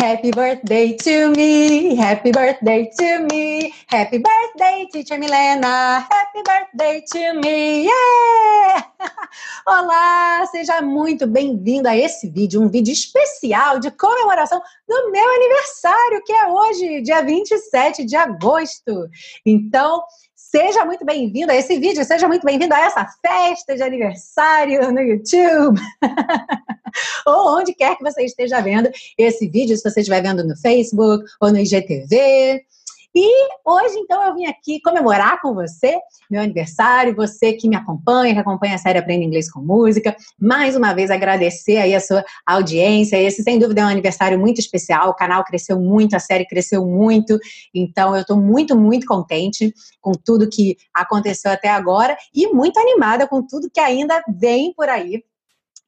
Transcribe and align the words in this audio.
Happy 0.00 0.30
birthday 0.30 0.96
to 0.96 1.28
me, 1.36 1.94
happy 1.94 2.32
birthday 2.32 2.90
to 2.98 3.26
me, 3.30 3.70
happy 3.86 4.16
birthday, 4.16 4.88
teacher 4.90 5.18
Milena, 5.18 6.00
happy 6.10 6.42
birthday 6.42 7.04
to 7.12 7.34
me, 7.34 7.84
yeah! 7.84 8.82
Olá, 9.68 10.46
seja 10.50 10.80
muito 10.80 11.26
bem-vindo 11.26 11.86
a 11.86 11.94
esse 11.94 12.30
vídeo, 12.30 12.62
um 12.62 12.70
vídeo 12.70 12.92
especial 12.92 13.78
de 13.78 13.90
comemoração 13.90 14.62
do 14.88 15.10
meu 15.10 15.34
aniversário, 15.34 16.22
que 16.24 16.32
é 16.32 16.46
hoje, 16.46 17.02
dia 17.02 17.22
27 17.22 18.06
de 18.06 18.16
agosto. 18.16 19.06
Então, 19.44 20.02
Seja 20.50 20.84
muito 20.84 21.04
bem-vindo 21.04 21.52
a 21.52 21.54
esse 21.54 21.78
vídeo, 21.78 22.04
seja 22.04 22.26
muito 22.26 22.44
bem-vindo 22.44 22.74
a 22.74 22.80
essa 22.80 23.06
festa 23.24 23.76
de 23.76 23.84
aniversário 23.84 24.90
no 24.90 25.00
YouTube. 25.00 25.80
ou 27.26 27.58
onde 27.58 27.74
quer 27.74 27.96
que 27.96 28.02
você 28.02 28.24
esteja 28.24 28.60
vendo 28.60 28.90
esse 29.16 29.48
vídeo, 29.48 29.76
se 29.76 29.88
você 29.88 30.00
estiver 30.00 30.22
vendo 30.22 30.46
no 30.46 30.56
Facebook 30.56 31.24
ou 31.40 31.50
no 31.50 31.58
IGTV. 31.58 32.64
E 33.12 33.48
hoje, 33.64 33.96
então, 33.98 34.22
eu 34.24 34.34
vim 34.34 34.46
aqui 34.46 34.80
comemorar 34.80 35.40
com 35.40 35.52
você 35.52 35.98
meu 36.30 36.40
aniversário, 36.40 37.14
você 37.14 37.52
que 37.52 37.68
me 37.68 37.74
acompanha, 37.74 38.32
que 38.32 38.38
acompanha 38.38 38.76
a 38.76 38.78
série 38.78 39.00
Aprenda 39.00 39.24
Inglês 39.24 39.50
com 39.50 39.60
Música. 39.60 40.16
Mais 40.38 40.76
uma 40.76 40.94
vez, 40.94 41.10
agradecer 41.10 41.78
aí 41.78 41.92
a 41.92 42.00
sua 42.00 42.24
audiência. 42.46 43.20
Esse, 43.20 43.42
sem 43.42 43.58
dúvida, 43.58 43.80
é 43.80 43.84
um 43.84 43.88
aniversário 43.88 44.38
muito 44.38 44.60
especial. 44.60 45.10
O 45.10 45.14
canal 45.14 45.42
cresceu 45.42 45.80
muito, 45.80 46.14
a 46.14 46.20
série 46.20 46.46
cresceu 46.46 46.86
muito. 46.86 47.36
Então, 47.74 48.14
eu 48.14 48.22
estou 48.22 48.36
muito, 48.36 48.76
muito 48.76 49.06
contente 49.06 49.74
com 50.00 50.12
tudo 50.12 50.48
que 50.48 50.76
aconteceu 50.94 51.50
até 51.50 51.68
agora 51.68 52.16
e 52.32 52.46
muito 52.46 52.78
animada 52.78 53.26
com 53.26 53.44
tudo 53.44 53.68
que 53.68 53.80
ainda 53.80 54.22
vem 54.38 54.72
por 54.72 54.88
aí 54.88 55.24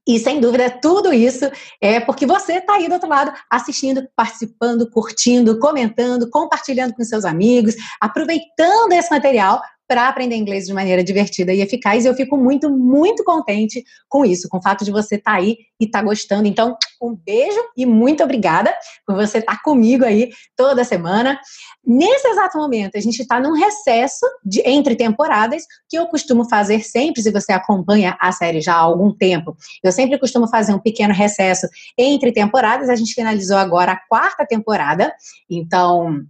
e 0.07 0.19
sem 0.19 0.41
dúvida, 0.41 0.69
tudo 0.69 1.13
isso 1.13 1.49
é 1.81 2.01
porque 2.01 2.27
você 2.27 2.55
está 2.55 2.75
aí 2.75 2.89
do 2.89 2.95
outro 2.95 3.09
lado 3.09 3.33
assistindo, 3.49 4.07
participando, 4.17 4.91
curtindo, 4.91 5.59
comentando, 5.59 6.29
compartilhando 6.29 6.95
com 6.95 7.05
seus 7.05 7.25
amigos, 7.25 7.75
aproveitando 8.01 8.93
esse 8.93 9.11
material 9.11 9.63
para 9.93 10.09
aprender 10.09 10.37
inglês 10.37 10.65
de 10.65 10.73
maneira 10.73 11.05
divertida 11.05 11.53
e 11.53 11.61
eficaz. 11.61 12.07
E 12.07 12.09
eu 12.09 12.15
fico 12.15 12.35
muito, 12.35 12.71
muito 12.71 13.23
contente 13.25 13.85
com 14.09 14.25
isso, 14.25 14.49
com 14.49 14.57
o 14.57 14.63
fato 14.63 14.87
de 14.87 14.91
você 14.91 15.17
estar 15.17 15.33
tá 15.33 15.37
aí 15.37 15.59
e 15.79 15.85
estar 15.85 15.99
tá 15.99 16.05
gostando. 16.07 16.49
Então, 16.49 16.79
um 17.01 17.15
beijo 17.15 17.61
e 17.77 17.85
muito 17.85 18.25
obrigada 18.25 18.73
por 19.07 19.15
você 19.15 19.37
estar 19.37 19.57
tá 19.57 19.61
comigo 19.63 20.03
aí 20.03 20.31
toda 20.57 20.83
semana. 20.83 21.39
Nesse 21.85 22.27
exato 22.27 22.57
momento, 22.57 22.97
a 22.97 23.01
gente 23.01 23.21
está 23.21 23.39
num 23.39 23.53
recesso 23.53 24.25
de 24.43 24.63
entre 24.67 24.97
temporadas, 24.97 25.63
que 25.91 25.99
eu 25.99 26.07
costumo 26.07 26.49
fazer 26.49 26.83
sempre, 26.83 27.21
se 27.21 27.31
você 27.31 27.53
acompanha 27.53 28.17
a 28.19 28.33
série 28.33 28.63
já 28.63 28.73
há 28.73 28.79
algum 28.79 29.15
tempo. 29.15 29.55
Eu 29.85 29.93
sempre 29.93 30.19
costumo 30.19 30.49
fazer 30.49 30.73
um 30.73 30.79
pequeno 30.79 31.13
recesso 31.13 31.69
entre 31.99 32.33
temporadas. 32.33 32.89
A 32.89 32.97
gente 32.97 33.13
finalizou 33.13 33.59
agora 33.59 33.93
a 33.93 34.01
quarta 34.09 34.47
temporada, 34.47 35.13
então 35.51 36.25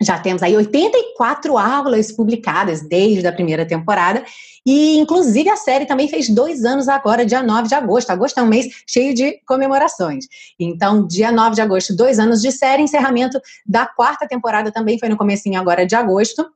já 0.00 0.18
temos 0.18 0.42
aí 0.42 0.56
84 0.56 1.58
aulas 1.58 2.10
publicadas 2.10 2.80
desde 2.80 3.26
a 3.26 3.32
primeira 3.32 3.66
temporada. 3.66 4.24
E, 4.64 4.98
inclusive, 4.98 5.48
a 5.48 5.56
série 5.56 5.86
também 5.86 6.08
fez 6.08 6.28
dois 6.28 6.64
anos 6.64 6.88
agora, 6.88 7.24
dia 7.24 7.42
9 7.42 7.68
de 7.68 7.74
agosto. 7.74 8.10
Agosto 8.10 8.38
é 8.38 8.42
um 8.42 8.46
mês 8.46 8.66
cheio 8.86 9.14
de 9.14 9.40
comemorações. 9.46 10.26
Então, 10.58 11.06
dia 11.06 11.32
9 11.32 11.54
de 11.54 11.60
agosto, 11.60 11.94
dois 11.94 12.18
anos 12.18 12.40
de 12.40 12.52
série. 12.52 12.82
Encerramento 12.82 13.40
da 13.66 13.86
quarta 13.86 14.26
temporada 14.26 14.70
também 14.70 14.98
foi 14.98 15.08
no 15.08 15.16
comecinho 15.16 15.58
agora 15.58 15.86
de 15.86 15.94
agosto. 15.94 16.46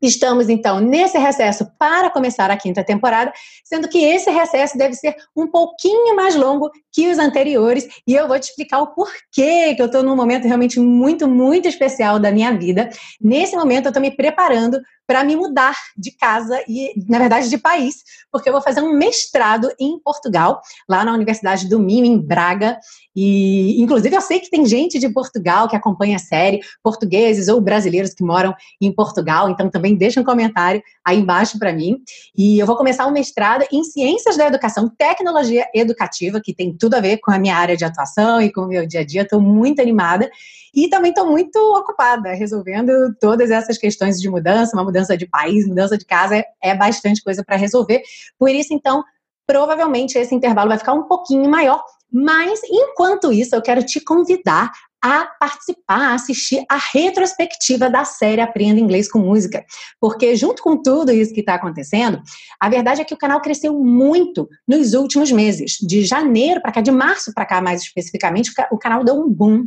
Estamos 0.00 0.48
então 0.48 0.80
nesse 0.80 1.18
recesso 1.18 1.66
para 1.78 2.10
começar 2.10 2.50
a 2.50 2.56
quinta 2.56 2.84
temporada, 2.84 3.32
sendo 3.64 3.88
que 3.88 3.98
esse 4.04 4.30
recesso 4.30 4.78
deve 4.78 4.94
ser 4.94 5.16
um 5.36 5.46
pouquinho 5.46 6.14
mais 6.14 6.36
longo 6.36 6.70
que 6.92 7.08
os 7.10 7.18
anteriores, 7.18 7.86
e 8.06 8.14
eu 8.14 8.28
vou 8.28 8.38
te 8.38 8.44
explicar 8.44 8.80
o 8.80 8.94
porquê 8.94 9.74
que 9.74 9.82
eu 9.82 9.86
estou 9.86 10.02
num 10.02 10.16
momento 10.16 10.44
realmente 10.44 10.78
muito, 10.78 11.26
muito 11.26 11.66
especial 11.66 12.18
da 12.18 12.30
minha 12.30 12.52
vida. 12.56 12.88
Nesse 13.20 13.56
momento 13.56 13.86
eu 13.86 13.90
estou 13.90 14.02
me 14.02 14.14
preparando 14.14 14.80
para 15.08 15.24
me 15.24 15.34
mudar 15.34 15.74
de 15.96 16.10
casa 16.10 16.62
e, 16.68 16.92
na 17.08 17.18
verdade, 17.18 17.48
de 17.48 17.56
país, 17.56 18.04
porque 18.30 18.46
eu 18.46 18.52
vou 18.52 18.60
fazer 18.60 18.82
um 18.82 18.92
mestrado 18.92 19.72
em 19.80 19.98
Portugal, 19.98 20.60
lá 20.86 21.02
na 21.02 21.14
Universidade 21.14 21.66
do 21.66 21.80
Minho, 21.80 22.04
em 22.04 22.18
Braga. 22.18 22.78
E, 23.16 23.82
inclusive, 23.82 24.14
eu 24.14 24.20
sei 24.20 24.38
que 24.38 24.50
tem 24.50 24.66
gente 24.66 24.98
de 24.98 25.08
Portugal 25.08 25.66
que 25.66 25.74
acompanha 25.74 26.16
a 26.16 26.18
série, 26.18 26.60
portugueses 26.82 27.48
ou 27.48 27.58
brasileiros 27.58 28.12
que 28.12 28.22
moram 28.22 28.54
em 28.82 28.92
Portugal, 28.92 29.48
então 29.48 29.70
também 29.70 29.96
deixa 29.96 30.20
um 30.20 30.24
comentário 30.24 30.82
aí 31.02 31.18
embaixo 31.18 31.58
para 31.58 31.72
mim. 31.72 31.96
E 32.36 32.58
eu 32.58 32.66
vou 32.66 32.76
começar 32.76 33.06
um 33.06 33.10
mestrado 33.10 33.64
em 33.72 33.82
Ciências 33.84 34.36
da 34.36 34.46
Educação, 34.46 34.90
Tecnologia 34.90 35.66
Educativa, 35.74 36.38
que 36.38 36.54
tem 36.54 36.76
tudo 36.76 36.94
a 36.94 37.00
ver 37.00 37.16
com 37.16 37.32
a 37.32 37.38
minha 37.38 37.56
área 37.56 37.78
de 37.78 37.84
atuação 37.84 38.42
e 38.42 38.52
com 38.52 38.60
o 38.60 38.68
meu 38.68 38.86
dia 38.86 39.00
a 39.00 39.04
dia. 39.04 39.22
Estou 39.22 39.40
muito 39.40 39.80
animada. 39.80 40.30
E 40.74 40.88
também 40.88 41.10
estou 41.10 41.26
muito 41.26 41.56
ocupada 41.76 42.32
resolvendo 42.34 43.14
todas 43.20 43.50
essas 43.50 43.78
questões 43.78 44.20
de 44.20 44.28
mudança, 44.28 44.76
uma 44.76 44.84
mudança 44.84 44.97
de 45.06 45.26
país, 45.26 45.66
mudança 45.66 45.96
de 45.96 46.04
casa, 46.04 46.36
é, 46.36 46.44
é 46.62 46.74
bastante 46.74 47.22
coisa 47.22 47.44
para 47.44 47.56
resolver. 47.56 48.02
Por 48.38 48.50
isso, 48.50 48.72
então, 48.72 49.04
provavelmente 49.46 50.18
esse 50.18 50.34
intervalo 50.34 50.68
vai 50.68 50.78
ficar 50.78 50.94
um 50.94 51.04
pouquinho 51.04 51.48
maior. 51.48 51.82
Mas, 52.10 52.60
enquanto 52.64 53.32
isso, 53.32 53.54
eu 53.54 53.62
quero 53.62 53.82
te 53.82 54.00
convidar 54.00 54.72
a 55.00 55.26
participar, 55.38 56.10
a 56.10 56.14
assistir 56.14 56.64
a 56.68 56.76
retrospectiva 56.76 57.88
da 57.88 58.04
série 58.04 58.40
Aprenda 58.40 58.80
Inglês 58.80 59.10
com 59.10 59.18
Música. 59.18 59.64
Porque, 60.00 60.34
junto 60.34 60.62
com 60.62 60.80
tudo 60.80 61.12
isso 61.12 61.32
que 61.32 61.40
está 61.40 61.54
acontecendo, 61.54 62.20
a 62.58 62.68
verdade 62.68 63.00
é 63.00 63.04
que 63.04 63.14
o 63.14 63.18
canal 63.18 63.40
cresceu 63.40 63.72
muito 63.72 64.48
nos 64.66 64.94
últimos 64.94 65.30
meses. 65.30 65.76
De 65.80 66.04
janeiro 66.04 66.60
para 66.60 66.72
cá, 66.72 66.80
de 66.80 66.90
março 66.90 67.32
para 67.32 67.46
cá, 67.46 67.60
mais 67.60 67.82
especificamente, 67.82 68.50
o 68.72 68.78
canal 68.78 69.04
deu 69.04 69.14
um 69.14 69.28
boom 69.28 69.66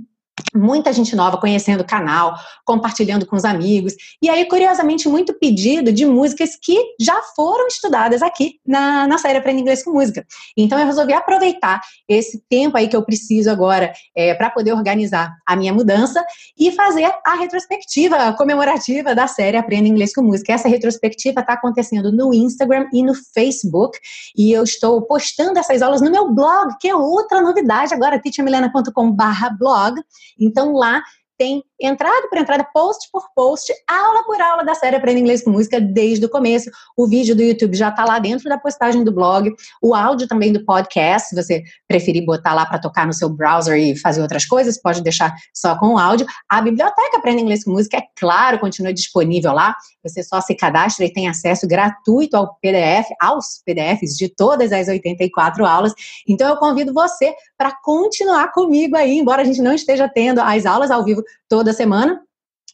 muita 0.53 0.91
gente 0.94 1.16
nova 1.16 1.38
conhecendo 1.38 1.81
o 1.81 1.88
canal, 1.88 2.35
compartilhando 2.66 3.25
com 3.25 3.35
os 3.35 3.45
amigos. 3.45 3.94
E 4.22 4.29
aí, 4.29 4.45
curiosamente, 4.45 5.07
muito 5.07 5.34
pedido 5.34 5.91
de 5.91 6.06
músicas 6.06 6.57
que 6.62 6.78
já 7.00 7.22
foram 7.35 7.67
estudadas 7.67 8.22
aqui 8.22 8.59
na, 8.66 9.07
na 9.07 9.17
série 9.17 9.38
Aprenda 9.38 9.62
Inglês 9.62 9.84
com 9.84 9.91
Música. 9.91 10.25
Então, 10.57 10.79
eu 10.79 10.85
resolvi 10.85 11.13
aproveitar 11.13 11.81
esse 12.07 12.44
tempo 12.50 12.78
aí 12.78 12.88
que 12.88 12.95
eu 12.95 13.03
preciso 13.03 13.50
agora 13.50 13.94
é, 14.16 14.34
para 14.34 14.50
poder 14.50 14.73
organizar 14.73 15.35
a 15.45 15.56
minha 15.56 15.73
mudança 15.73 16.23
e 16.57 16.72
fazer 16.72 17.12
a 17.25 17.35
retrospectiva 17.35 18.33
comemorativa 18.33 19.16
da 19.16 19.28
série 19.28 19.57
Aprenda 19.57 19.88
Inglês 19.88 20.13
com 20.13 20.22
Música. 20.22 20.53
Essa 20.53 20.68
retrospectiva 20.68 21.41
está 21.41 21.53
acontecendo 21.53 22.12
no 22.12 22.33
Instagram 22.33 22.88
e 22.94 23.03
no 23.03 23.13
Facebook 23.13 24.00
e 24.35 24.51
eu 24.51 24.63
estou 24.63 25.01
postando 25.03 25.59
essas 25.59 25.81
aulas 25.81 26.01
no 26.01 26.12
meu 26.12 26.33
blog, 26.33 26.75
que 26.79 26.88
é 26.88 26.95
outra 26.95 27.41
novidade 27.41 27.94
agora, 27.94 28.19
teachermilena.com/blog. 28.19 30.01
Então 30.41 30.74
lá 30.74 31.03
tem 31.41 31.63
entrada 31.81 32.28
por 32.29 32.38
entrada, 32.38 32.63
post 32.72 33.09
por 33.12 33.24
post, 33.35 33.74
aula 33.90 34.24
por 34.24 34.40
aula 34.40 34.63
da 34.63 34.75
série 34.75 34.96
Aprenda 34.96 35.19
Inglês 35.19 35.44
com 35.44 35.50
Música 35.50 35.81
desde 35.81 36.24
o 36.24 36.29
começo. 36.29 36.69
O 36.96 37.07
vídeo 37.07 37.35
do 37.35 37.41
YouTube 37.41 37.75
já 37.75 37.90
está 37.90 38.06
lá 38.06 38.19
dentro 38.19 38.47
da 38.47 38.59
postagem 38.59 39.03
do 39.03 39.12
blog, 39.12 39.51
o 39.81 39.96
áudio 39.96 40.28
também 40.28 40.53
do 40.53 40.63
podcast, 40.63 41.30
se 41.30 41.35
você 41.35 41.63
preferir 41.88 42.24
botar 42.24 42.53
lá 42.53 42.63
para 42.63 42.78
tocar 42.78 43.07
no 43.07 43.13
seu 43.13 43.28
browser 43.28 43.75
e 43.75 43.97
fazer 43.97 44.22
outras 44.22 44.46
coisas, 44.46 44.80
pode 44.80 45.01
deixar 45.01 45.34
só 45.51 45.75
com 45.80 45.96
o 45.96 45.97
áudio. 45.97 46.28
A 46.47 46.62
biblioteca 46.62 47.18
Aprenda 47.18 47.41
Inglês 47.41 47.63
com 47.63 47.72
Música, 47.72 47.97
é 47.97 48.03
claro, 48.16 48.59
continua 48.59 48.94
disponível 48.94 49.51
lá. 49.51 49.75
Você 50.03 50.22
só 50.22 50.41
se 50.41 50.53
cadastra 50.53 51.06
e 51.06 51.12
tem 51.12 51.28
acesso 51.28 51.68
gratuito 51.68 52.38
ao 52.38 52.56
PDF, 52.62 53.07
aos 53.19 53.63
PDFs 53.66 54.16
de 54.16 54.30
todas 54.30 54.72
as 54.72 54.88
84 54.88 55.66
aulas. 55.66 55.94
Então 56.28 56.47
eu 56.47 56.57
convido 56.57 56.94
você 56.94 57.34
para 57.57 57.75
continuar 57.84 58.51
comigo 58.51 58.96
aí, 58.96 59.18
embora 59.18 59.41
a 59.41 59.46
gente 59.46 59.62
não 59.62 59.74
esteja 59.74 60.07
tendo 60.07 60.40
as 60.40 60.68
aulas 60.68 60.91
ao 60.91 61.03
vivo 61.03 61.24
toda 61.50 61.74
semana, 61.74 62.22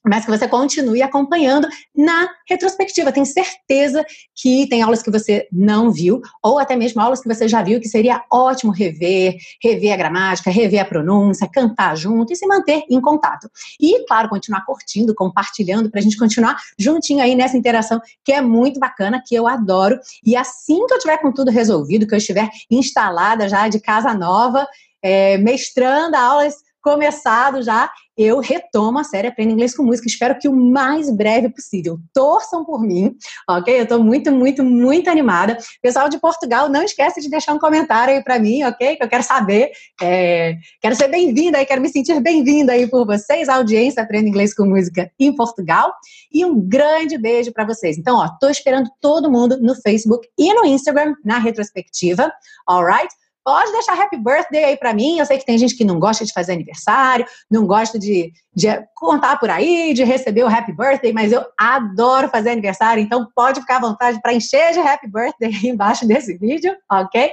mas 0.07 0.25
que 0.25 0.31
você 0.31 0.47
continue 0.47 1.01
acompanhando 1.01 1.67
na 1.95 2.27
retrospectiva. 2.47 3.11
Tenho 3.11 3.25
certeza 3.25 4.05
que 4.35 4.67
tem 4.67 4.81
aulas 4.81 5.03
que 5.03 5.11
você 5.11 5.47
não 5.51 5.91
viu, 5.91 6.21
ou 6.41 6.57
até 6.57 6.75
mesmo 6.75 7.01
aulas 7.01 7.21
que 7.21 7.27
você 7.27 7.47
já 7.47 7.61
viu, 7.61 7.79
que 7.79 7.89
seria 7.89 8.23
ótimo 8.31 8.71
rever, 8.71 9.35
rever 9.61 9.93
a 9.93 9.97
gramática, 9.97 10.49
rever 10.49 10.81
a 10.81 10.85
pronúncia, 10.85 11.49
cantar 11.51 11.95
junto 11.95 12.31
e 12.31 12.35
se 12.35 12.47
manter 12.47 12.83
em 12.89 13.01
contato. 13.01 13.49
E, 13.79 14.05
claro, 14.05 14.29
continuar 14.29 14.65
curtindo, 14.65 15.13
compartilhando, 15.13 15.89
para 15.89 15.99
a 15.99 16.03
gente 16.03 16.17
continuar 16.17 16.57
juntinho 16.77 17.21
aí 17.21 17.35
nessa 17.35 17.57
interação, 17.57 17.99
que 18.23 18.31
é 18.31 18.41
muito 18.41 18.79
bacana, 18.79 19.21
que 19.25 19.35
eu 19.35 19.47
adoro. 19.47 19.99
E 20.25 20.35
assim 20.35 20.85
que 20.85 20.93
eu 20.93 20.99
tiver 20.99 21.17
com 21.17 21.31
tudo 21.31 21.51
resolvido, 21.51 22.07
que 22.07 22.13
eu 22.13 22.17
estiver 22.17 22.49
instalada 22.69 23.49
já 23.49 23.67
de 23.67 23.79
casa 23.79 24.13
nova, 24.13 24.67
é, 25.01 25.37
mestrando 25.37 26.15
aulas 26.15 26.55
começado 26.87 27.61
já, 27.61 27.91
eu 28.15 28.39
retomo 28.39 28.97
a 28.97 29.03
série 29.03 29.27
Aprenda 29.27 29.51
Inglês 29.51 29.75
com 29.75 29.83
Música. 29.83 30.07
Espero 30.07 30.39
que 30.39 30.47
o 30.47 30.55
mais 30.55 31.13
breve 31.13 31.49
possível. 31.49 31.99
Torçam 32.13 32.63
por 32.63 32.81
mim, 32.81 33.13
ok? 33.47 33.77
Eu 33.77 33.83
estou 33.83 34.01
muito, 34.01 34.31
muito, 34.31 34.63
muito 34.63 35.09
animada. 35.09 35.57
Pessoal 35.81 36.07
de 36.07 36.17
Portugal, 36.17 36.69
não 36.69 36.81
esquece 36.81 37.19
de 37.19 37.29
deixar 37.29 37.53
um 37.53 37.59
comentário 37.59 38.15
aí 38.15 38.23
para 38.23 38.39
mim, 38.39 38.63
ok? 38.63 38.95
Que 38.95 39.03
eu 39.03 39.09
quero 39.09 39.21
saber. 39.21 39.69
É... 40.01 40.55
Quero 40.81 40.95
ser 40.95 41.09
bem-vinda 41.09 41.57
aí, 41.57 41.65
quero 41.65 41.81
me 41.81 41.89
sentir 41.89 42.21
bem-vinda 42.21 42.71
aí 42.71 42.87
por 42.87 43.05
vocês, 43.05 43.49
audiência 43.49 44.01
Aprenda 44.01 44.29
Inglês 44.29 44.55
com 44.55 44.63
Música 44.63 45.11
em 45.19 45.35
Portugal. 45.35 45.93
E 46.31 46.45
um 46.45 46.57
grande 46.57 47.17
beijo 47.17 47.51
para 47.51 47.65
vocês. 47.65 47.97
Então, 47.97 48.15
ó, 48.15 48.29
tô 48.39 48.49
esperando 48.49 48.89
todo 49.01 49.29
mundo 49.29 49.59
no 49.61 49.75
Facebook 49.75 50.25
e 50.37 50.53
no 50.53 50.65
Instagram, 50.65 51.15
na 51.25 51.37
retrospectiva, 51.37 52.31
alright? 52.65 53.13
Pode 53.47 53.71
deixar 53.71 53.97
happy 53.97 54.17
birthday 54.17 54.65
aí 54.65 54.75
para 54.75 54.93
mim. 54.93 55.19
Eu 55.19 55.25
sei 55.25 55.37
que 55.37 55.45
tem 55.45 55.57
gente 55.57 55.73
que 55.73 55.85
não 55.85 55.97
gosta 55.97 56.25
de 56.25 56.33
fazer 56.33 56.51
aniversário, 56.51 57.25
não 57.49 57.65
gosta 57.65 57.97
de, 57.97 58.33
de 58.53 58.67
contar 58.93 59.39
por 59.39 59.49
aí, 59.49 59.93
de 59.93 60.03
receber 60.03 60.43
o 60.43 60.49
happy 60.49 60.73
birthday, 60.73 61.13
mas 61.13 61.31
eu 61.31 61.45
adoro 61.57 62.27
fazer 62.27 62.49
aniversário, 62.49 63.01
então 63.01 63.25
pode 63.33 63.61
ficar 63.61 63.77
à 63.77 63.79
vontade 63.79 64.19
para 64.21 64.33
encher 64.33 64.73
de 64.73 64.79
happy 64.79 65.07
birthday 65.07 65.47
aí 65.47 65.69
embaixo 65.69 66.05
desse 66.05 66.37
vídeo, 66.37 66.75
ok? 66.91 67.31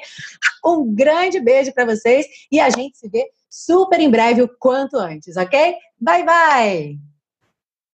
Um 0.64 0.94
grande 0.94 1.40
beijo 1.40 1.72
para 1.74 1.84
vocês 1.84 2.24
e 2.52 2.60
a 2.60 2.70
gente 2.70 2.96
se 2.96 3.08
vê 3.08 3.26
super 3.50 3.98
em 3.98 4.08
breve, 4.08 4.40
o 4.40 4.48
quanto 4.48 4.96
antes, 4.96 5.36
ok? 5.36 5.74
Bye, 6.00 6.24
bye! 6.24 7.13